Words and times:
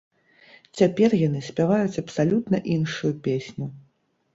Цяпер 0.79 1.15
яны 1.27 1.39
спяваюць 1.49 2.01
абсалютна 2.05 2.65
іншую 2.79 3.13
песню. 3.31 3.75